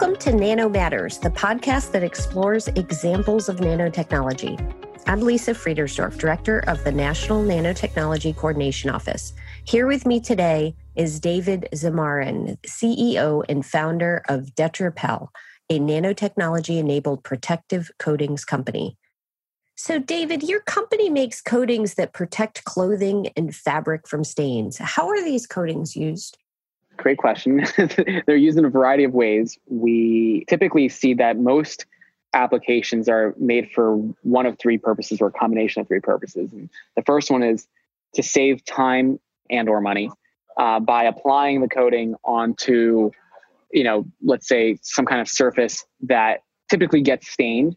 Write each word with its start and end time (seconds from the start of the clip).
Welcome 0.00 0.18
to 0.20 0.32
Nano 0.32 0.66
Matters, 0.70 1.18
the 1.18 1.28
podcast 1.28 1.92
that 1.92 2.02
explores 2.02 2.68
examples 2.68 3.50
of 3.50 3.56
nanotechnology. 3.56 4.58
I'm 5.06 5.20
Lisa 5.20 5.52
Friedersdorf, 5.52 6.16
Director 6.16 6.60
of 6.60 6.82
the 6.84 6.90
National 6.90 7.44
Nanotechnology 7.44 8.34
Coordination 8.34 8.88
Office. 8.88 9.34
Here 9.64 9.86
with 9.86 10.06
me 10.06 10.18
today 10.18 10.74
is 10.96 11.20
David 11.20 11.68
Zamarin, 11.74 12.58
CEO 12.62 13.44
and 13.46 13.64
founder 13.64 14.22
of 14.26 14.54
Detrapel, 14.54 15.28
a 15.68 15.78
nanotechnology 15.78 16.78
enabled 16.78 17.22
protective 17.22 17.90
coatings 17.98 18.46
company. 18.46 18.96
So, 19.76 19.98
David, 19.98 20.42
your 20.42 20.60
company 20.60 21.10
makes 21.10 21.42
coatings 21.42 21.96
that 21.96 22.14
protect 22.14 22.64
clothing 22.64 23.28
and 23.36 23.54
fabric 23.54 24.08
from 24.08 24.24
stains. 24.24 24.78
How 24.78 25.10
are 25.10 25.22
these 25.22 25.46
coatings 25.46 25.94
used? 25.94 26.38
Great 27.00 27.16
question. 27.16 27.64
They're 28.26 28.36
used 28.36 28.58
in 28.58 28.66
a 28.66 28.68
variety 28.68 29.04
of 29.04 29.14
ways. 29.14 29.58
We 29.66 30.44
typically 30.48 30.90
see 30.90 31.14
that 31.14 31.38
most 31.38 31.86
applications 32.34 33.08
are 33.08 33.34
made 33.38 33.70
for 33.74 33.96
one 34.22 34.44
of 34.44 34.58
three 34.58 34.76
purposes 34.76 35.18
or 35.22 35.28
a 35.28 35.32
combination 35.32 35.80
of 35.80 35.88
three 35.88 36.00
purposes. 36.00 36.52
And 36.52 36.68
the 36.96 37.02
first 37.02 37.30
one 37.30 37.42
is 37.42 37.66
to 38.16 38.22
save 38.22 38.62
time 38.66 39.18
and 39.48 39.66
or 39.70 39.80
money 39.80 40.10
uh, 40.58 40.78
by 40.80 41.04
applying 41.04 41.62
the 41.62 41.68
coating 41.68 42.16
onto, 42.22 43.10
you 43.72 43.82
know, 43.82 44.04
let's 44.22 44.46
say 44.46 44.78
some 44.82 45.06
kind 45.06 45.22
of 45.22 45.28
surface 45.28 45.86
that 46.02 46.40
typically 46.68 47.00
gets 47.00 47.30
stained. 47.30 47.76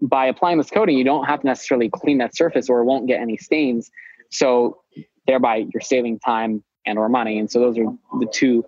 By 0.00 0.26
applying 0.26 0.58
this 0.58 0.70
coating, 0.70 0.96
you 0.96 1.04
don't 1.04 1.24
have 1.24 1.40
to 1.40 1.46
necessarily 1.46 1.90
clean 1.92 2.18
that 2.18 2.36
surface 2.36 2.70
or 2.70 2.82
it 2.82 2.84
won't 2.84 3.08
get 3.08 3.20
any 3.20 3.36
stains. 3.36 3.90
So 4.30 4.78
thereby 5.26 5.66
you're 5.72 5.80
saving 5.80 6.20
time 6.20 6.62
and 6.86 6.98
or 6.98 7.08
money. 7.08 7.38
And 7.38 7.50
so 7.50 7.60
those 7.60 7.78
are 7.78 7.86
the 8.18 8.26
two 8.26 8.64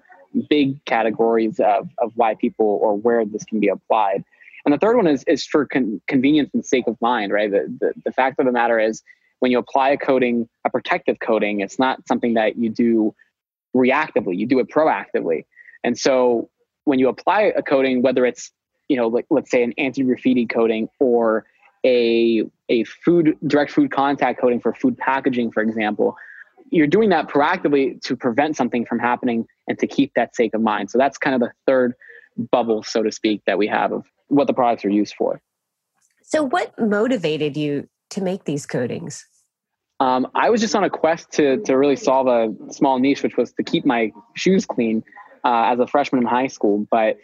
big 0.48 0.84
categories 0.84 1.61
of, 1.61 1.89
of 1.98 2.12
why 2.17 2.34
people 2.34 2.78
or 2.83 2.97
where 2.97 3.25
this 3.25 3.45
can 3.45 3.61
be 3.61 3.69
applied. 3.69 4.25
And 4.64 4.75
the 4.75 4.78
third 4.78 4.97
one 4.97 5.06
is, 5.06 5.23
is 5.25 5.47
for 5.47 5.64
con- 5.64 6.00
convenience 6.08 6.50
and 6.53 6.64
sake 6.64 6.86
of 6.86 7.00
mind, 7.00 7.33
right? 7.33 7.50
The, 7.50 7.75
the, 7.81 7.92
the 8.05 8.12
fact 8.12 8.39
of 8.41 8.47
the 8.47 8.53
matter 8.53 8.78
is 8.78 9.03
when 9.39 9.50
you 9.50 9.58
apply 9.58 9.91
a 9.91 9.97
coating, 9.97 10.48
a 10.64 10.70
protective 10.70 11.19
coating, 11.20 11.61
it's 11.61 11.78
not 11.78 12.06
something 12.08 12.34
that 12.34 12.56
you 12.56 12.69
do 12.69 13.14
reactively, 13.75 14.36
you 14.36 14.47
do 14.47 14.58
it 14.58 14.69
proactively. 14.69 15.45
And 15.84 15.97
so 15.98 16.51
when 16.84 16.98
you 16.98 17.08
apply 17.08 17.53
a 17.56 17.62
coating, 17.62 18.03
whether 18.03 18.25
it's, 18.27 18.51
you 18.89 18.97
know, 18.97 19.08
like 19.08 19.27
let's 19.30 19.51
say 19.51 19.62
an 19.62 19.73
anti-graffiti 19.78 20.47
coating 20.47 20.89
or 20.98 21.45
a, 21.84 22.45
a 22.69 22.84
food 22.84 23.36
direct 23.47 23.70
food 23.70 23.91
contact 23.92 24.41
coating 24.41 24.61
for 24.61 24.73
food 24.75 24.97
packaging, 24.98 25.53
for 25.53 25.62
example, 25.62 26.17
you're 26.70 26.86
doing 26.86 27.11
that 27.11 27.28
proactively 27.28 28.00
to 28.03 28.17
prevent 28.17 28.56
something 28.56 28.84
from 28.84 28.98
happening 28.98 29.47
and 29.69 29.78
to 29.78 29.86
keep 29.86 30.12
that 30.17 30.34
sake 30.34 30.55
of 30.55 30.61
mind. 30.61 30.91
So 30.91 30.98
that's 30.98 31.19
kind 31.19 31.34
of 31.34 31.41
the 31.41 31.53
third 31.67 31.95
bubble, 32.50 32.83
so 32.83 33.03
to 33.03 33.12
speak, 33.12 33.42
that 33.47 33.58
we 33.58 33.67
have 33.67 33.92
of 33.92 34.06
what 34.28 34.47
the 34.47 34.55
products 34.55 34.84
are 34.84 34.91
used 34.91 35.14
for. 35.17 35.41
So, 36.23 36.42
what 36.42 36.77
motivated 36.78 37.56
you 37.56 37.89
to 38.11 38.20
make 38.20 38.45
these 38.45 38.67
coatings? 38.67 39.25
Um, 40.00 40.27
I 40.34 40.50
was 40.50 40.61
just 40.61 40.75
on 40.75 40.84
a 40.84 40.91
quest 40.91 41.33
to 41.33 41.58
to 41.62 41.77
really 41.78 41.97
solve 41.97 42.27
a 42.27 42.73
small 42.73 42.98
niche, 42.98 43.23
which 43.23 43.36
was 43.36 43.53
to 43.53 43.62
keep 43.62 43.86
my 43.86 44.12
shoes 44.34 44.67
clean 44.67 45.05
uh, 45.45 45.73
as 45.73 45.78
a 45.78 45.86
freshman 45.86 46.23
in 46.23 46.27
high 46.27 46.48
school. 46.48 46.86
But 46.91 47.19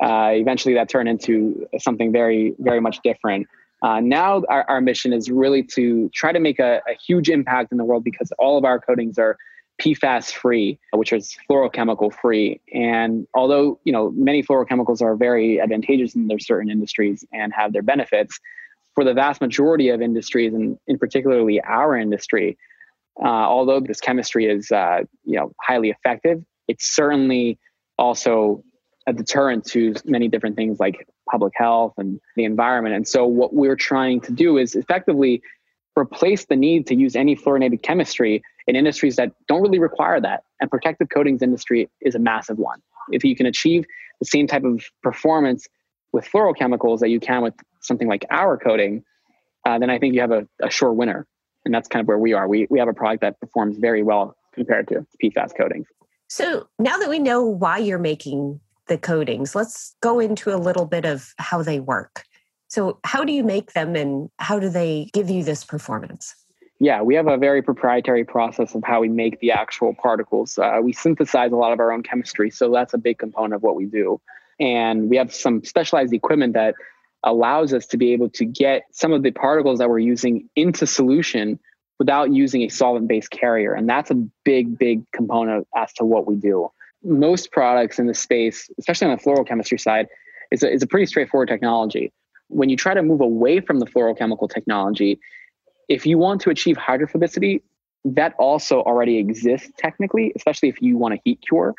uh, 0.00 0.30
eventually, 0.32 0.74
that 0.74 0.88
turned 0.88 1.08
into 1.08 1.66
something 1.78 2.12
very, 2.12 2.54
very 2.58 2.80
much 2.80 3.00
different. 3.02 3.48
Uh, 3.84 4.00
now, 4.00 4.42
our, 4.48 4.64
our 4.70 4.80
mission 4.80 5.12
is 5.12 5.30
really 5.30 5.62
to 5.62 6.08
try 6.14 6.32
to 6.32 6.40
make 6.40 6.58
a, 6.58 6.80
a 6.88 6.94
huge 7.06 7.28
impact 7.28 7.70
in 7.70 7.76
the 7.76 7.84
world 7.84 8.02
because 8.02 8.32
all 8.38 8.56
of 8.56 8.64
our 8.64 8.80
coatings 8.80 9.18
are 9.18 9.36
PFAS 9.78 10.32
free, 10.32 10.78
which 10.94 11.12
is 11.12 11.36
fluorochemical 11.50 12.10
free. 12.10 12.62
And 12.72 13.26
although 13.34 13.78
you 13.84 13.92
know 13.92 14.10
many 14.12 14.42
fluorochemicals 14.42 15.02
are 15.02 15.16
very 15.16 15.60
advantageous 15.60 16.14
in 16.14 16.28
their 16.28 16.38
certain 16.38 16.70
industries 16.70 17.26
and 17.30 17.52
have 17.52 17.74
their 17.74 17.82
benefits, 17.82 18.40
for 18.94 19.04
the 19.04 19.12
vast 19.12 19.42
majority 19.42 19.90
of 19.90 20.00
industries, 20.00 20.54
and 20.54 20.78
in 20.86 20.98
particularly 20.98 21.60
our 21.60 21.94
industry, 21.94 22.56
uh, 23.22 23.26
although 23.28 23.80
this 23.80 24.00
chemistry 24.00 24.46
is 24.46 24.72
uh, 24.72 25.00
you 25.24 25.36
know 25.36 25.52
highly 25.60 25.90
effective, 25.90 26.42
it's 26.68 26.86
certainly 26.86 27.58
also 27.98 28.64
a 29.06 29.12
deterrent 29.12 29.66
to 29.66 29.92
many 30.06 30.28
different 30.28 30.56
things 30.56 30.80
like 30.80 31.06
public 31.30 31.52
health 31.56 31.94
and 31.96 32.20
the 32.36 32.44
environment. 32.44 32.94
And 32.94 33.06
so, 33.06 33.26
what 33.26 33.54
we're 33.54 33.76
trying 33.76 34.20
to 34.22 34.32
do 34.32 34.58
is 34.58 34.74
effectively 34.74 35.42
replace 35.98 36.46
the 36.46 36.56
need 36.56 36.86
to 36.88 36.94
use 36.94 37.14
any 37.14 37.36
fluorinated 37.36 37.82
chemistry 37.82 38.42
in 38.66 38.76
industries 38.76 39.16
that 39.16 39.32
don't 39.46 39.62
really 39.62 39.78
require 39.78 40.20
that. 40.20 40.44
And 40.60 40.70
protective 40.70 41.08
coatings 41.08 41.42
industry 41.42 41.88
is 42.00 42.14
a 42.14 42.18
massive 42.18 42.58
one. 42.58 42.80
If 43.10 43.24
you 43.24 43.36
can 43.36 43.46
achieve 43.46 43.84
the 44.20 44.26
same 44.26 44.46
type 44.46 44.64
of 44.64 44.84
performance 45.02 45.68
with 46.12 46.26
fluorochemicals 46.28 47.00
that 47.00 47.10
you 47.10 47.20
can 47.20 47.42
with 47.42 47.54
something 47.80 48.08
like 48.08 48.24
our 48.30 48.56
coating, 48.56 49.04
uh, 49.64 49.78
then 49.78 49.90
I 49.90 49.98
think 49.98 50.14
you 50.14 50.20
have 50.20 50.30
a, 50.30 50.46
a 50.62 50.70
sure 50.70 50.92
winner. 50.92 51.26
And 51.64 51.74
that's 51.74 51.88
kind 51.88 52.00
of 52.00 52.08
where 52.08 52.18
we 52.18 52.32
are. 52.32 52.46
We, 52.48 52.66
we 52.70 52.78
have 52.78 52.88
a 52.88 52.92
product 52.92 53.22
that 53.22 53.40
performs 53.40 53.78
very 53.78 54.02
well 54.02 54.36
compared 54.52 54.88
to 54.88 55.06
PFAS 55.22 55.56
coatings. 55.56 55.86
So 56.28 56.68
now 56.78 56.96
that 56.98 57.08
we 57.08 57.18
know 57.18 57.44
why 57.44 57.78
you're 57.78 57.98
making 57.98 58.60
the 58.86 58.98
coatings. 58.98 59.54
Let's 59.54 59.94
go 60.00 60.20
into 60.20 60.54
a 60.54 60.58
little 60.58 60.86
bit 60.86 61.04
of 61.04 61.34
how 61.38 61.62
they 61.62 61.80
work. 61.80 62.24
So, 62.68 62.98
how 63.04 63.24
do 63.24 63.32
you 63.32 63.44
make 63.44 63.72
them 63.72 63.94
and 63.94 64.30
how 64.38 64.58
do 64.58 64.68
they 64.68 65.10
give 65.12 65.30
you 65.30 65.44
this 65.44 65.64
performance? 65.64 66.34
Yeah, 66.80 67.02
we 67.02 67.14
have 67.14 67.28
a 67.28 67.36
very 67.36 67.62
proprietary 67.62 68.24
process 68.24 68.74
of 68.74 68.82
how 68.84 69.00
we 69.00 69.08
make 69.08 69.38
the 69.40 69.52
actual 69.52 69.94
particles. 69.94 70.58
Uh, 70.58 70.80
we 70.82 70.92
synthesize 70.92 71.52
a 71.52 71.56
lot 71.56 71.72
of 71.72 71.78
our 71.78 71.92
own 71.92 72.02
chemistry, 72.02 72.50
so 72.50 72.70
that's 72.72 72.92
a 72.92 72.98
big 72.98 73.18
component 73.18 73.54
of 73.54 73.62
what 73.62 73.76
we 73.76 73.86
do. 73.86 74.20
And 74.58 75.08
we 75.08 75.16
have 75.16 75.32
some 75.32 75.62
specialized 75.64 76.12
equipment 76.12 76.54
that 76.54 76.74
allows 77.22 77.72
us 77.72 77.86
to 77.86 77.96
be 77.96 78.12
able 78.12 78.28
to 78.30 78.44
get 78.44 78.84
some 78.90 79.12
of 79.12 79.22
the 79.22 79.30
particles 79.30 79.78
that 79.78 79.88
we're 79.88 79.98
using 79.98 80.48
into 80.56 80.86
solution 80.86 81.58
without 81.98 82.32
using 82.32 82.62
a 82.62 82.68
solvent 82.68 83.08
based 83.08 83.30
carrier. 83.30 83.72
And 83.72 83.88
that's 83.88 84.10
a 84.10 84.16
big, 84.44 84.76
big 84.76 85.10
component 85.12 85.66
as 85.76 85.92
to 85.94 86.04
what 86.04 86.26
we 86.26 86.36
do 86.36 86.70
most 87.04 87.52
products 87.52 87.98
in 87.98 88.06
the 88.06 88.14
space, 88.14 88.70
especially 88.78 89.08
on 89.08 89.16
the 89.16 89.22
fluorochemistry 89.22 89.80
side, 89.80 90.06
is 90.50 90.62
a, 90.62 90.70
is 90.70 90.82
a 90.82 90.86
pretty 90.86 91.06
straightforward 91.06 91.48
technology. 91.48 92.12
When 92.48 92.68
you 92.68 92.76
try 92.76 92.94
to 92.94 93.02
move 93.02 93.20
away 93.20 93.60
from 93.60 93.80
the 93.80 93.86
fluorochemical 93.86 94.50
technology, 94.50 95.18
if 95.88 96.06
you 96.06 96.18
want 96.18 96.40
to 96.42 96.50
achieve 96.50 96.76
hydrophobicity, 96.76 97.62
that 98.04 98.34
also 98.38 98.80
already 98.82 99.18
exists 99.18 99.70
technically, 99.78 100.32
especially 100.36 100.68
if 100.68 100.80
you 100.80 100.96
want 100.96 101.14
a 101.14 101.18
heat 101.24 101.40
cure. 101.46 101.74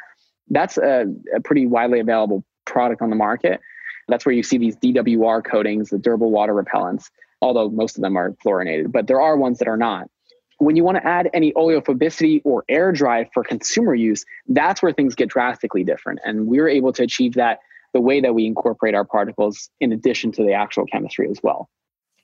That's 0.49 0.77
a, 0.77 1.05
a 1.35 1.41
pretty 1.41 1.65
widely 1.65 1.99
available 1.99 2.43
product 2.65 3.01
on 3.01 3.09
the 3.09 3.15
market. 3.15 3.61
That's 4.07 4.25
where 4.25 4.33
you 4.33 4.43
see 4.43 4.57
these 4.57 4.75
DWR 4.77 5.43
coatings, 5.43 5.89
the 5.89 5.97
durable 5.97 6.31
water 6.31 6.53
repellents, 6.53 7.09
although 7.41 7.69
most 7.69 7.95
of 7.97 8.01
them 8.01 8.17
are 8.17 8.31
fluorinated, 8.45 8.91
but 8.91 9.07
there 9.07 9.21
are 9.21 9.37
ones 9.37 9.59
that 9.59 9.67
are 9.67 9.77
not 9.77 10.09
when 10.57 10.75
you 10.75 10.83
want 10.83 10.97
to 10.97 11.05
add 11.05 11.29
any 11.33 11.51
oleophobicity 11.53 12.41
or 12.43 12.63
air 12.69 12.91
dry 12.91 13.29
for 13.33 13.43
consumer 13.43 13.93
use, 13.93 14.25
that's 14.47 14.81
where 14.81 14.93
things 14.93 15.15
get 15.15 15.29
drastically 15.29 15.83
different. 15.83 16.19
And 16.23 16.47
we're 16.47 16.69
able 16.69 16.93
to 16.93 17.03
achieve 17.03 17.33
that 17.33 17.59
the 17.93 18.01
way 18.01 18.21
that 18.21 18.33
we 18.33 18.45
incorporate 18.45 18.95
our 18.95 19.05
particles 19.05 19.69
in 19.79 19.91
addition 19.91 20.31
to 20.33 20.43
the 20.43 20.53
actual 20.53 20.85
chemistry 20.85 21.29
as 21.29 21.39
well. 21.41 21.69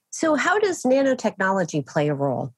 So, 0.10 0.36
how 0.36 0.60
does 0.60 0.84
nanotechnology 0.84 1.86
play 1.86 2.10
a 2.10 2.14
role? 2.14 2.54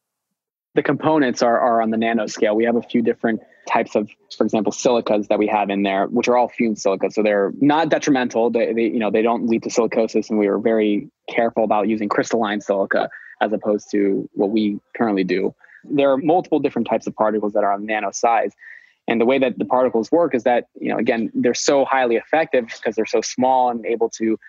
The 0.76 0.82
components 0.82 1.44
are, 1.44 1.60
are 1.60 1.84
on 1.84 1.92
the 1.92 1.98
nanoscale. 1.98 2.56
We 2.56 2.66
have 2.66 2.76
a 2.76 2.82
few 2.82 3.04
different 3.04 3.42
types 3.68 3.96
of, 3.96 4.10
for 4.36 4.44
example, 4.44 4.72
silicas 4.72 5.28
that 5.28 5.38
we 5.38 5.46
have 5.46 5.70
in 5.70 5.84
there, 5.84 6.08
which 6.08 6.28
are 6.28 6.36
all 6.36 6.50
fumed 6.50 6.80
silica. 6.80 7.12
So 7.12 7.22
they're 7.22 7.54
not 7.62 7.90
detrimental. 7.90 8.50
They, 8.50 8.74
they, 8.74 8.86
you 8.86 8.98
know, 8.98 9.12
they 9.12 9.22
don't 9.22 9.48
lead 9.48 9.62
to 9.64 9.70
silicosis, 9.70 10.32
and 10.32 10.40
we 10.40 10.48
are 10.48 10.58
very 10.58 11.10
careful 11.30 11.64
about 11.64 11.88
using 11.88 12.10
crystalline 12.10 12.62
silica 12.62 13.10
as 13.44 13.54
opposed 13.54 13.92
to 13.92 14.30
what 14.34 14.50
we 14.50 14.80
currently 14.96 15.24
do. 15.24 15.54
There 15.84 16.12
are 16.12 16.18
multiple 16.18 16.60
different 16.60 16.88
types 16.88 17.08
of 17.08 17.16
particles 17.16 17.54
that 17.54 17.64
are 17.64 17.74
on 17.74 17.86
nano 17.86 18.12
size. 18.12 18.54
And 19.08 19.20
the 19.20 19.26
way 19.26 19.38
that 19.40 19.58
the 19.58 19.66
particles 19.66 20.12
work 20.12 20.34
is 20.34 20.44
that, 20.44 20.68
you 20.80 20.90
know, 20.90 20.98
again, 20.98 21.30
they're 21.34 21.54
so 21.54 21.84
highly 21.84 22.16
effective 22.16 22.68
because 22.68 22.96
they're 22.96 23.06
so 23.06 23.22
small 23.22 23.70
and 23.70 23.86
able 23.86 24.10
to 24.12 24.40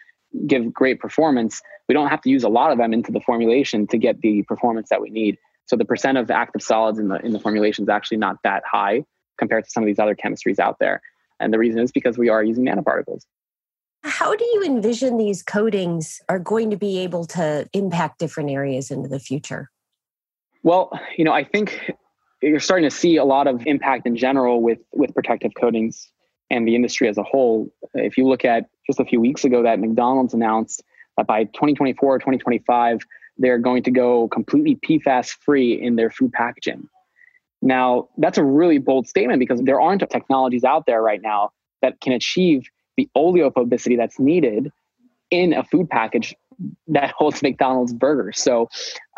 give 0.46 0.72
great 0.72 1.00
performance. 1.00 1.60
We 1.88 1.94
don't 1.94 2.08
have 2.08 2.22
to 2.22 2.30
use 2.30 2.44
a 2.44 2.48
lot 2.48 2.70
of 2.70 2.78
them 2.78 2.92
into 2.92 3.10
the 3.10 3.20
formulation 3.20 3.86
to 3.88 3.98
get 3.98 4.20
the 4.20 4.42
performance 4.44 4.90
that 4.90 5.00
we 5.00 5.10
need. 5.10 5.38
So 5.66 5.76
the 5.76 5.84
percent 5.84 6.18
of 6.18 6.30
active 6.30 6.62
solids 6.62 6.98
in 6.98 7.08
the 7.08 7.16
in 7.24 7.32
the 7.32 7.40
formulation 7.40 7.84
is 7.84 7.88
actually 7.88 8.18
not 8.18 8.36
that 8.44 8.62
high 8.70 9.04
compared 9.38 9.64
to 9.64 9.70
some 9.70 9.82
of 9.82 9.86
these 9.86 9.98
other 9.98 10.14
chemistries 10.14 10.58
out 10.58 10.76
there. 10.78 11.00
And 11.40 11.52
the 11.52 11.58
reason 11.58 11.80
is 11.80 11.90
because 11.90 12.16
we 12.16 12.28
are 12.28 12.44
using 12.44 12.64
nanoparticles. 12.64 13.22
How 14.04 14.36
do 14.36 14.44
you 14.44 14.62
envision 14.64 15.16
these 15.16 15.42
coatings 15.42 16.20
are 16.28 16.38
going 16.38 16.70
to 16.70 16.76
be 16.76 16.98
able 16.98 17.24
to 17.26 17.66
impact 17.72 18.18
different 18.18 18.50
areas 18.50 18.90
into 18.90 19.08
the 19.08 19.18
future? 19.18 19.70
Well, 20.62 20.92
you 21.16 21.24
know, 21.24 21.32
I 21.32 21.42
think 21.42 21.90
you're 22.42 22.60
starting 22.60 22.88
to 22.88 22.94
see 22.94 23.16
a 23.16 23.24
lot 23.24 23.46
of 23.46 23.62
impact 23.66 24.06
in 24.06 24.14
general 24.14 24.62
with 24.62 24.78
with 24.92 25.14
protective 25.14 25.52
coatings 25.58 26.10
and 26.50 26.68
the 26.68 26.74
industry 26.74 27.08
as 27.08 27.16
a 27.16 27.22
whole. 27.22 27.72
If 27.94 28.18
you 28.18 28.26
look 28.28 28.44
at 28.44 28.66
just 28.86 29.00
a 29.00 29.04
few 29.06 29.20
weeks 29.20 29.44
ago 29.44 29.62
that 29.62 29.80
McDonald's 29.80 30.34
announced 30.34 30.82
that 31.16 31.26
by 31.26 31.44
2024 31.44 32.14
or 32.14 32.18
2025 32.18 33.00
they're 33.38 33.58
going 33.58 33.82
to 33.82 33.90
go 33.90 34.28
completely 34.28 34.76
PFAS 34.76 35.30
free 35.30 35.80
in 35.80 35.96
their 35.96 36.10
food 36.10 36.32
packaging. 36.32 36.88
Now, 37.62 38.08
that's 38.18 38.38
a 38.38 38.44
really 38.44 38.78
bold 38.78 39.08
statement 39.08 39.40
because 39.40 39.60
there 39.62 39.80
aren't 39.80 40.08
technologies 40.10 40.62
out 40.64 40.86
there 40.86 41.02
right 41.02 41.20
now 41.20 41.50
that 41.82 42.00
can 42.00 42.12
achieve 42.12 42.68
the 42.96 43.08
oleophobicity 43.16 43.96
that's 43.96 44.18
needed 44.18 44.70
in 45.30 45.52
a 45.52 45.64
food 45.64 45.88
package 45.88 46.34
that 46.88 47.10
holds 47.10 47.42
McDonald's 47.42 47.92
burgers. 47.92 48.40
So 48.40 48.68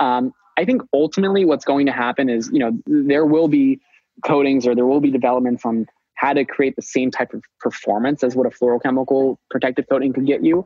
um, 0.00 0.32
I 0.56 0.64
think 0.64 0.82
ultimately 0.92 1.44
what's 1.44 1.64
going 1.64 1.86
to 1.86 1.92
happen 1.92 2.28
is, 2.28 2.50
you 2.52 2.58
know, 2.58 2.78
there 2.86 3.26
will 3.26 3.48
be 3.48 3.80
coatings 4.24 4.66
or 4.66 4.74
there 4.74 4.86
will 4.86 5.00
be 5.00 5.10
developments 5.10 5.64
on 5.64 5.86
how 6.14 6.32
to 6.32 6.44
create 6.44 6.76
the 6.76 6.82
same 6.82 7.10
type 7.10 7.34
of 7.34 7.42
performance 7.60 8.24
as 8.24 8.34
what 8.34 8.46
a 8.46 8.50
fluorochemical 8.50 9.36
protective 9.50 9.86
coating 9.88 10.14
could 10.14 10.26
get 10.26 10.42
you, 10.42 10.64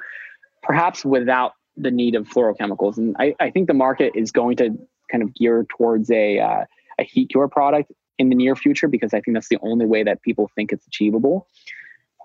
perhaps 0.63 1.05
without 1.05 1.53
the 1.77 1.91
need 1.91 2.15
of 2.15 2.29
fluorochemicals. 2.29 2.97
And 2.99 3.17
I, 3.19 3.35
I 3.41 3.51
think 3.51 3.67
the 3.67 3.75
market 3.75 4.13
is 4.15 4.31
going 4.31 4.56
to 4.59 4.79
kind 5.11 5.23
of 5.25 5.35
gear 5.35 5.67
towards 5.77 6.11
a, 6.11 6.39
uh, 6.39 6.65
a 6.99 7.03
heat 7.03 7.31
cure 7.31 7.49
product 7.49 7.91
in 8.19 8.29
the 8.29 8.37
near 8.37 8.55
future 8.55 8.87
because 8.87 9.13
I 9.13 9.21
think 9.21 9.35
that's 9.37 9.49
the 9.49 9.59
only 9.63 9.87
way 9.87 10.05
that 10.05 10.23
people 10.23 10.51
think 10.55 10.73
it's 10.73 10.87
achievable. 10.87 11.49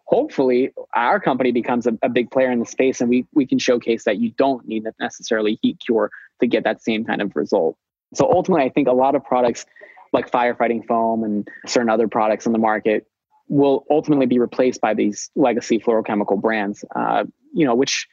Hopefully, 0.06 0.72
our 0.96 1.20
company 1.20 1.52
becomes 1.52 1.88
a, 1.88 1.98
a 2.04 2.10
big 2.10 2.30
player 2.30 2.52
in 2.52 2.60
the 2.60 2.66
space 2.66 3.02
and 3.02 3.10
we, 3.10 3.26
we 3.34 3.46
can 3.46 3.58
showcase 3.58 4.04
that 4.04 4.18
you 4.18 4.32
don't 4.38 4.68
need 4.68 4.86
necessarily 5.00 5.58
heat 5.62 5.80
cure 5.84 6.12
to 6.40 6.48
get 6.48 6.64
that 6.64 6.82
same 6.82 7.04
kind 7.06 7.22
of 7.22 7.36
result. 7.36 7.76
So 8.14 8.32
ultimately, 8.32 8.66
I 8.66 8.70
think 8.70 8.88
a 8.88 8.94
lot 8.94 9.16
of 9.16 9.24
products 9.24 9.66
like 10.14 10.30
firefighting 10.30 10.86
foam 10.88 11.24
and 11.24 11.48
certain 11.66 11.90
other 11.90 12.08
products 12.08 12.46
on 12.46 12.54
the 12.54 12.60
market 12.60 13.08
will 13.48 13.86
ultimately 13.90 14.26
be 14.26 14.40
replaced 14.40 14.82
by 14.82 14.94
these 14.94 15.30
legacy 15.36 15.80
fluorochemical 15.80 16.42
brands, 16.42 16.84
uh, 16.96 17.24
you 17.54 17.66
know, 17.66 17.76
which 17.76 18.08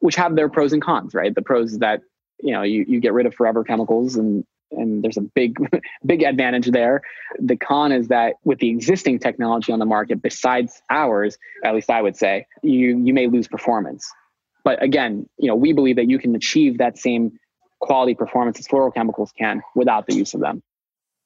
which 0.00 0.14
have 0.14 0.36
their 0.36 0.48
pros 0.48 0.72
and 0.72 0.82
cons, 0.82 1.14
right? 1.14 1.34
The 1.34 1.42
pros 1.42 1.72
is 1.72 1.78
that 1.78 2.00
you 2.40 2.52
know 2.52 2.62
you, 2.62 2.84
you 2.86 3.00
get 3.00 3.12
rid 3.12 3.26
of 3.26 3.34
forever 3.34 3.64
chemicals 3.64 4.16
and 4.16 4.44
and 4.72 5.02
there's 5.02 5.16
a 5.16 5.22
big 5.22 5.56
big 6.06 6.22
advantage 6.22 6.70
there. 6.70 7.02
The 7.38 7.56
con 7.56 7.92
is 7.92 8.08
that 8.08 8.34
with 8.44 8.58
the 8.58 8.68
existing 8.70 9.18
technology 9.18 9.72
on 9.72 9.78
the 9.78 9.86
market 9.86 10.22
besides 10.22 10.82
ours 10.90 11.38
at 11.64 11.74
least 11.74 11.90
i 11.90 12.00
would 12.00 12.16
say 12.16 12.46
you 12.62 12.98
you 13.04 13.14
may 13.14 13.26
lose 13.26 13.48
performance. 13.48 14.10
But 14.64 14.82
again 14.82 15.28
you 15.38 15.48
know 15.48 15.56
we 15.56 15.72
believe 15.72 15.96
that 15.96 16.08
you 16.08 16.18
can 16.18 16.34
achieve 16.34 16.78
that 16.78 16.98
same 16.98 17.38
quality 17.80 18.14
performance 18.14 18.58
as 18.58 18.66
fluorochemicals 18.66 19.30
can 19.38 19.62
without 19.74 20.06
the 20.06 20.14
use 20.14 20.34
of 20.34 20.40
them 20.40 20.62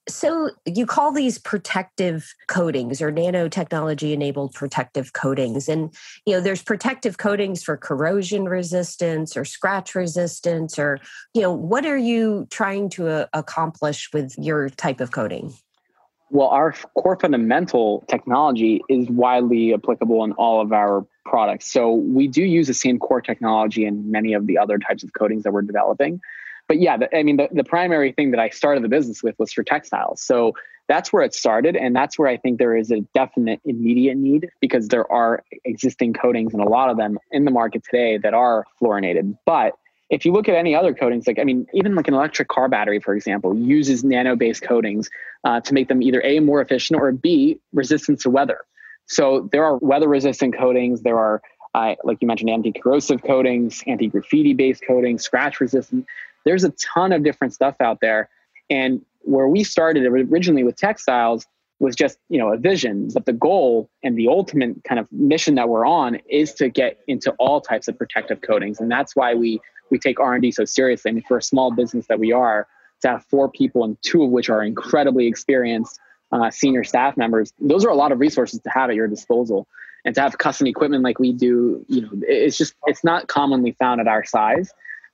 so 0.09 0.51
you 0.67 0.85
call 0.85 1.13
these 1.13 1.39
protective 1.39 2.35
coatings 2.49 3.01
or 3.01 3.13
nanotechnology 3.13 4.13
enabled 4.13 4.53
protective 4.53 5.13
coatings 5.13 5.69
and 5.69 5.95
you 6.27 6.35
know 6.35 6.41
there's 6.41 6.63
protective 6.63 7.19
coatings 7.19 7.63
for 7.63 7.77
corrosion 7.77 8.47
resistance 8.47 9.37
or 9.37 9.45
scratch 9.45 9.95
resistance 9.95 10.79
or 10.79 10.99
you 11.35 11.41
know 11.41 11.53
what 11.53 11.87
are 11.87 11.97
you 11.97 12.47
trying 12.51 12.89
to 12.89 13.09
uh, 13.09 13.27
accomplish 13.33 14.11
with 14.13 14.35
your 14.39 14.69
type 14.71 15.01
of 15.01 15.13
coating? 15.13 15.53
Well, 16.31 16.49
our 16.49 16.73
core 16.97 17.19
fundamental 17.21 18.05
technology 18.09 18.83
is 18.89 19.07
widely 19.09 19.75
applicable 19.75 20.25
in 20.25 20.33
all 20.33 20.63
of 20.63 20.73
our 20.73 21.07
products. 21.27 21.71
So 21.71 21.93
we 21.93 22.27
do 22.27 22.43
use 22.43 22.69
the 22.69 22.75
same 22.75 22.99
core 22.99 23.21
technology 23.21 23.85
in 23.85 24.11
many 24.11 24.33
of 24.33 24.47
the 24.47 24.57
other 24.57 24.79
types 24.79 25.05
of 25.05 25.13
coatings 25.13 25.43
that 25.43 25.53
we're 25.53 25.63
developing 25.63 26.21
but 26.73 26.81
yeah, 26.81 26.97
the, 26.97 27.15
I 27.15 27.23
mean, 27.23 27.37
the, 27.37 27.51
the 27.53 27.65
primary 27.65 28.13
thing 28.13 28.31
that 28.31 28.41
I 28.41 28.49
started 28.49 28.83
the 28.83 28.89
business 28.89 29.23
with 29.23 29.39
was 29.39 29.53
for 29.53 29.63
textiles. 29.63 30.23
So 30.23 30.55
that's 30.89 31.13
where 31.13 31.23
it 31.23 31.35
started. 31.35 31.77
And 31.77 31.95
that's 31.95 32.19
where 32.19 32.29
I 32.29 32.39
think 32.39 32.59
there 32.59 32.75
is 32.75 32.91
a 32.91 33.01
definite 33.13 33.61
immediate 33.67 34.17
need 34.17 34.49
because 34.59 34.89
there 34.89 35.11
are 35.13 35.45
existing 35.67 36.15
coatings 36.15 36.55
and 36.55 36.63
a 36.63 36.67
lot 36.67 36.89
of 36.89 36.97
them 36.97 37.19
in 37.31 37.45
the 37.45 37.51
market 37.51 37.85
today 37.85 38.17
that 38.17 38.33
are 38.33 38.65
fluorinated. 38.81 39.37
But 39.45 39.75
if 40.09 40.25
you 40.25 40.33
look 40.33 40.49
at 40.49 40.55
any 40.55 40.75
other 40.75 40.95
coatings, 40.95 41.27
like, 41.27 41.39
I 41.39 41.45
mean, 41.45 41.67
even 41.75 41.95
like 41.95 42.09
an 42.09 42.15
electric 42.15 42.49
car 42.49 42.71
battery, 42.71 43.01
for 43.01 43.15
example, 43.15 43.55
uses 43.55 44.03
nano 44.03 44.35
based 44.35 44.63
coatings 44.63 45.11
uh, 45.45 45.61
to 45.61 45.75
make 45.75 45.89
them 45.89 46.01
either 46.01 46.23
A, 46.25 46.41
more 46.41 46.63
efficient 46.63 46.99
or 46.99 47.13
B, 47.13 47.61
resistant 47.75 48.19
to 48.21 48.31
weather. 48.31 48.61
So 49.05 49.51
there 49.53 49.63
are 49.63 49.77
weather 49.77 50.09
resistant 50.09 50.57
coatings. 50.57 51.03
There 51.03 51.19
are, 51.19 51.43
uh, 51.75 51.97
like 52.03 52.17
you 52.23 52.27
mentioned, 52.27 52.49
anti 52.49 52.73
corrosive 52.73 53.23
coatings, 53.23 53.83
anti 53.87 54.09
graffiti 54.09 54.55
based 54.55 54.83
coatings, 54.89 55.23
scratch 55.23 55.61
resistant 55.61 56.07
there's 56.45 56.65
a 56.65 56.71
ton 56.71 57.13
of 57.13 57.23
different 57.23 57.55
stuff 57.55 57.77
out 57.81 58.01
there. 58.01 58.29
And 58.71 59.05
where 59.21 59.49
we 59.49 59.65
started 59.65 60.05
originally 60.05 60.65
with 60.65 60.77
textiles 60.77 61.47
was 61.83 61.97
just 61.97 62.19
you 62.29 62.39
know 62.39 62.53
a 62.53 62.57
vision. 62.57 63.09
But 63.13 63.27
the 63.27 63.33
goal 63.33 63.91
and 64.03 64.17
the 64.17 64.29
ultimate 64.29 64.83
kind 64.85 64.99
of 64.99 65.11
mission 65.13 65.57
that 65.57 65.69
we're 65.69 65.87
on 65.87 66.17
is 66.31 66.55
to 66.55 66.69
get 66.69 67.01
into 67.09 67.33
all 67.33 67.61
types 67.61 67.89
of 67.89 67.99
protective 67.99 68.41
coatings. 68.41 68.81
And 68.81 68.91
that's 68.91 69.15
why 69.15 69.35
we 69.35 69.61
we 69.91 69.99
take 69.99 70.19
r&d 70.19 70.51
so 70.53 70.65
seriously. 70.65 71.11
I 71.11 71.15
mean 71.15 71.25
for 71.27 71.37
a 71.37 71.43
small 71.43 71.73
business 71.73 72.07
that 72.07 72.19
we 72.19 72.33
are 72.33 72.67
to 73.03 73.09
have 73.09 73.25
four 73.27 73.51
people 73.51 73.85
and 73.85 74.01
two 74.03 74.23
of 74.23 74.31
which 74.31 74.49
are 74.49 74.63
incredibly 74.63 75.27
experienced 75.27 75.99
uh, 76.31 76.51
senior 76.51 76.83
staff 76.85 77.17
members 77.17 77.53
those 77.61 77.85
are 77.85 77.91
a 77.91 77.97
lot 77.97 78.11
of 78.11 78.21
resources 78.21 78.61
to 78.61 78.71
have 78.71 78.89
at 78.89 78.97
your 78.97 79.09
disposal. 79.09 79.67
And 80.05 80.17
to 80.17 80.21
have 80.21 80.37
custom 80.39 80.67
equipment 80.67 81.05
like 81.05 81.19
we 81.19 81.33
do 81.33 81.85
you 81.89 82.03
know 82.03 82.11
it's 82.23 82.57
just 82.57 82.75
it's 82.87 83.05
not 83.05 83.29
commonly 83.29 83.73
found 83.73 84.01
at 84.01 84.09
our 84.09 84.25
size 84.25 84.73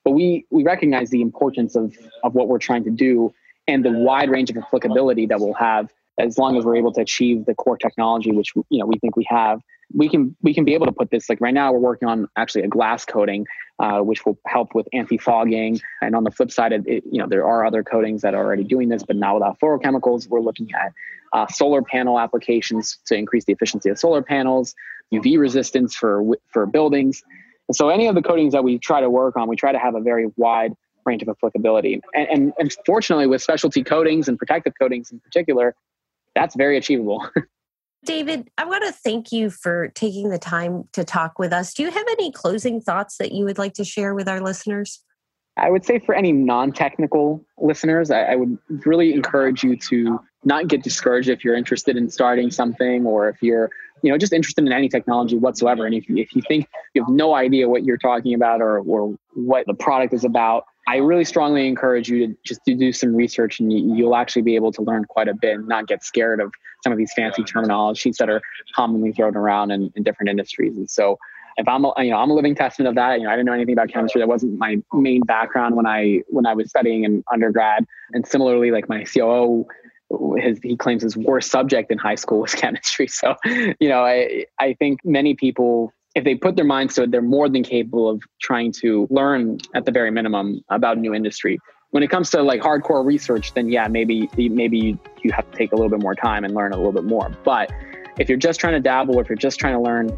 but 0.08 0.14
we 0.14 0.46
we 0.48 0.62
recognize 0.62 1.10
the 1.10 1.20
importance 1.20 1.76
of 1.76 1.94
of 2.24 2.34
what 2.34 2.48
we're 2.48 2.58
trying 2.58 2.82
to 2.82 2.90
do 2.90 3.30
and 3.66 3.84
the 3.84 3.90
wide 3.90 4.30
range 4.30 4.48
of 4.48 4.56
applicability 4.56 5.26
that 5.26 5.38
we'll 5.38 5.52
have. 5.52 5.90
As 6.18 6.38
long 6.38 6.56
as 6.56 6.64
we're 6.64 6.76
able 6.76 6.92
to 6.94 7.02
achieve 7.02 7.44
the 7.44 7.54
core 7.54 7.76
technology 7.76 8.32
which 8.32 8.54
you 8.70 8.78
know 8.78 8.86
we 8.86 8.98
think 8.98 9.16
we 9.16 9.26
have 9.28 9.60
we 9.92 10.08
can 10.08 10.34
we 10.40 10.54
can 10.54 10.64
be 10.64 10.72
able 10.72 10.86
to 10.86 10.92
put 10.92 11.10
this 11.10 11.28
like 11.28 11.42
right 11.42 11.52
now 11.52 11.70
we're 11.72 11.78
working 11.78 12.08
on 12.08 12.26
actually 12.36 12.64
a 12.64 12.68
glass 12.68 13.04
coating 13.04 13.46
uh, 13.78 14.00
which 14.00 14.24
will 14.24 14.38
help 14.46 14.74
with 14.74 14.88
anti-fogging. 14.94 15.78
And 16.00 16.16
on 16.16 16.24
the 16.24 16.30
flip 16.30 16.50
side 16.50 16.72
it, 16.72 16.84
it, 16.86 17.04
you 17.12 17.18
know 17.20 17.28
there 17.28 17.46
are 17.46 17.66
other 17.66 17.82
coatings 17.82 18.22
that 18.22 18.34
are 18.34 18.42
already 18.42 18.64
doing 18.64 18.88
this 18.88 19.02
but 19.02 19.16
now 19.16 19.34
without 19.34 19.60
fluorochemicals. 19.60 20.26
We're 20.26 20.40
looking 20.40 20.70
at 20.72 20.94
uh, 21.34 21.46
solar 21.48 21.82
panel 21.82 22.18
applications 22.18 22.98
to 23.08 23.14
increase 23.14 23.44
the 23.44 23.52
efficiency 23.52 23.90
of 23.90 23.98
solar 23.98 24.22
panels 24.22 24.74
uv 25.12 25.38
resistance 25.38 25.94
for 25.94 26.24
for 26.52 26.64
buildings 26.66 27.22
and 27.68 27.76
so 27.76 27.88
any 27.90 28.06
of 28.06 28.14
the 28.14 28.22
coatings 28.22 28.52
that 28.52 28.64
we 28.64 28.78
try 28.78 29.00
to 29.00 29.10
work 29.10 29.36
on, 29.36 29.48
we 29.48 29.56
try 29.56 29.72
to 29.72 29.78
have 29.78 29.94
a 29.94 30.00
very 30.00 30.26
wide 30.36 30.72
range 31.04 31.22
of 31.22 31.28
applicability. 31.28 32.00
And, 32.14 32.28
and, 32.28 32.52
and 32.58 32.76
fortunately, 32.84 33.26
with 33.26 33.42
specialty 33.42 33.84
coatings 33.84 34.28
and 34.28 34.38
protective 34.38 34.74
coatings 34.80 35.10
in 35.10 35.20
particular, 35.20 35.74
that's 36.34 36.54
very 36.56 36.76
achievable. 36.76 37.28
David, 38.04 38.48
I 38.56 38.64
want 38.64 38.84
to 38.84 38.92
thank 38.92 39.32
you 39.32 39.50
for 39.50 39.88
taking 39.88 40.30
the 40.30 40.38
time 40.38 40.84
to 40.92 41.04
talk 41.04 41.38
with 41.38 41.52
us. 41.52 41.74
Do 41.74 41.82
you 41.82 41.90
have 41.90 42.06
any 42.12 42.30
closing 42.30 42.80
thoughts 42.80 43.16
that 43.18 43.32
you 43.32 43.44
would 43.44 43.58
like 43.58 43.74
to 43.74 43.84
share 43.84 44.14
with 44.14 44.28
our 44.28 44.40
listeners? 44.40 45.02
I 45.56 45.70
would 45.70 45.84
say 45.84 45.98
for 45.98 46.14
any 46.14 46.30
non 46.30 46.72
technical 46.72 47.44
listeners, 47.58 48.10
I, 48.12 48.22
I, 48.22 48.36
would 48.36 48.56
really 48.86 49.12
encourage 49.12 49.64
you 49.64 49.76
to 49.88 50.20
not 50.44 50.68
get 50.68 50.84
discouraged 50.84 51.28
if 51.28 51.44
you're 51.44 51.56
interested 51.56 51.96
in 51.96 52.08
starting 52.08 52.52
something 52.52 53.04
or 53.04 53.28
if 53.28 53.42
you're 53.42 53.68
you 54.02 54.10
know 54.10 54.18
just 54.18 54.32
interested 54.32 54.64
in 54.64 54.72
any 54.72 54.88
technology 54.88 55.36
whatsoever 55.36 55.86
and 55.86 55.94
if 55.94 56.04
if 56.08 56.34
you 56.34 56.42
think 56.42 56.68
you 56.94 57.02
have 57.02 57.10
no 57.10 57.34
idea 57.34 57.68
what 57.68 57.84
you're 57.84 57.98
talking 57.98 58.34
about 58.34 58.60
or, 58.60 58.78
or 58.80 59.14
what 59.34 59.66
the 59.66 59.74
product 59.74 60.12
is 60.12 60.24
about 60.24 60.64
i 60.86 60.96
really 60.96 61.24
strongly 61.24 61.66
encourage 61.66 62.08
you 62.08 62.26
to 62.26 62.36
just 62.44 62.60
to 62.64 62.74
do 62.74 62.92
some 62.92 63.14
research 63.14 63.60
and 63.60 63.72
you, 63.72 63.94
you'll 63.94 64.16
actually 64.16 64.42
be 64.42 64.54
able 64.54 64.72
to 64.72 64.82
learn 64.82 65.04
quite 65.04 65.28
a 65.28 65.34
bit 65.34 65.54
and 65.56 65.68
not 65.68 65.86
get 65.86 66.04
scared 66.04 66.40
of 66.40 66.52
some 66.82 66.92
of 66.92 66.98
these 66.98 67.12
fancy 67.14 67.42
terminologies 67.42 68.16
that 68.16 68.28
are 68.28 68.40
commonly 68.74 69.12
thrown 69.12 69.36
around 69.36 69.70
in, 69.70 69.92
in 69.96 70.02
different 70.02 70.30
industries 70.30 70.76
and 70.76 70.90
so 70.90 71.18
if 71.58 71.66
I'm 71.66 71.84
a, 71.84 71.92
you 71.98 72.10
know 72.10 72.18
I'm 72.18 72.30
a 72.30 72.34
living 72.34 72.54
testament 72.54 72.88
of 72.88 72.94
that. 72.94 73.18
You 73.18 73.24
know 73.24 73.30
I 73.30 73.32
didn't 73.32 73.46
know 73.46 73.52
anything 73.52 73.72
about 73.72 73.88
chemistry. 73.88 74.20
That 74.20 74.28
wasn't 74.28 74.58
my 74.58 74.76
main 74.92 75.22
background 75.22 75.74
when 75.74 75.86
I 75.86 76.22
when 76.28 76.46
I 76.46 76.54
was 76.54 76.70
studying 76.70 77.02
in 77.02 77.24
undergrad. 77.32 77.84
And 78.12 78.24
similarly, 78.24 78.70
like 78.70 78.88
my 78.88 79.02
COO 79.02 79.66
his 80.38 80.58
he 80.62 80.76
claims 80.76 81.02
his 81.02 81.16
worst 81.16 81.50
subject 81.50 81.90
in 81.90 81.98
high 81.98 82.14
school 82.14 82.40
was 82.40 82.54
chemistry. 82.54 83.08
So, 83.08 83.36
you 83.44 83.88
know, 83.88 84.04
I 84.04 84.46
I 84.58 84.74
think 84.74 85.00
many 85.04 85.34
people 85.34 85.92
if 86.14 86.24
they 86.24 86.34
put 86.34 86.56
their 86.56 86.64
minds 86.64 86.94
to 86.94 87.04
it, 87.04 87.10
they're 87.10 87.22
more 87.22 87.48
than 87.48 87.62
capable 87.62 88.08
of 88.08 88.22
trying 88.40 88.72
to 88.72 89.06
learn 89.10 89.58
at 89.74 89.84
the 89.84 89.92
very 89.92 90.10
minimum 90.10 90.62
about 90.70 90.96
a 90.96 91.00
new 91.00 91.14
industry. 91.14 91.58
When 91.90 92.02
it 92.02 92.10
comes 92.10 92.30
to 92.30 92.42
like 92.42 92.60
hardcore 92.60 93.04
research, 93.04 93.54
then 93.54 93.68
yeah, 93.68 93.88
maybe 93.88 94.28
maybe 94.36 94.98
you 95.22 95.32
have 95.32 95.50
to 95.50 95.56
take 95.56 95.72
a 95.72 95.76
little 95.76 95.90
bit 95.90 96.02
more 96.02 96.14
time 96.14 96.44
and 96.44 96.54
learn 96.54 96.72
a 96.72 96.76
little 96.76 96.92
bit 96.92 97.04
more. 97.04 97.30
But 97.44 97.72
if 98.18 98.28
you're 98.28 98.38
just 98.38 98.60
trying 98.60 98.74
to 98.74 98.80
dabble, 98.80 99.20
if 99.20 99.28
you're 99.28 99.36
just 99.36 99.58
trying 99.58 99.74
to 99.74 99.80
learn, 99.80 100.10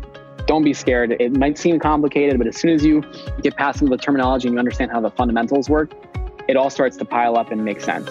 don't 0.46 0.64
be 0.64 0.72
scared. 0.72 1.12
It 1.20 1.36
might 1.36 1.58
seem 1.58 1.78
complicated, 1.78 2.38
but 2.38 2.46
as 2.46 2.56
soon 2.56 2.70
as 2.70 2.84
you 2.84 3.04
get 3.42 3.56
past 3.56 3.78
some 3.78 3.92
of 3.92 3.96
the 3.96 4.02
terminology 4.02 4.48
and 4.48 4.54
you 4.54 4.58
understand 4.58 4.90
how 4.90 5.00
the 5.00 5.10
fundamentals 5.10 5.68
work, 5.68 5.92
it 6.48 6.56
all 6.56 6.70
starts 6.70 6.96
to 6.96 7.04
pile 7.04 7.36
up 7.36 7.52
and 7.52 7.64
make 7.64 7.80
sense. 7.80 8.08